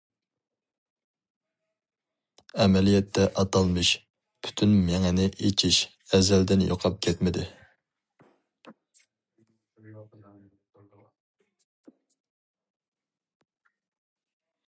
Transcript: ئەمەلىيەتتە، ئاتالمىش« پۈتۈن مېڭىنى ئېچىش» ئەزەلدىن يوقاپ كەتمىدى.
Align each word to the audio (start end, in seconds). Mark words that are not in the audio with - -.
ئەمەلىيەتتە، 2.63 3.25
ئاتالمىش« 3.41 3.91
پۈتۈن 4.47 4.73
مېڭىنى 4.87 5.27
ئېچىش» 5.49 5.83
ئەزەلدىن 6.19 6.65
يوقاپ 6.69 6.99
كەتمىدى. 7.09 7.45